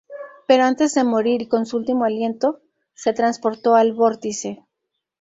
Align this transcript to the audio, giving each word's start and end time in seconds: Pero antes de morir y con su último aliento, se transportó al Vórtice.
Pero 0.47 0.63
antes 0.63 0.95
de 0.95 1.03
morir 1.03 1.43
y 1.43 1.47
con 1.47 1.67
su 1.67 1.77
último 1.77 2.05
aliento, 2.05 2.59
se 2.95 3.13
transportó 3.13 3.75
al 3.75 3.93
Vórtice. 3.93 4.65